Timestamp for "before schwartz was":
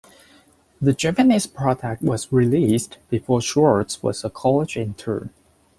3.11-4.25